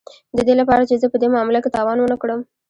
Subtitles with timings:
[0.37, 2.39] د دې لپاره چې زه په دې معامله کې تاوان ونه کړم